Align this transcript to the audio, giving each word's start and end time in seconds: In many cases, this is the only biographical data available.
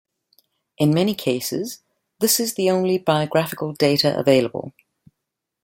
In 0.79 0.95
many 0.95 1.13
cases, 1.13 1.83
this 2.19 2.39
is 2.39 2.55
the 2.55 2.71
only 2.71 2.97
biographical 2.97 3.71
data 3.73 4.17
available. 4.17 4.73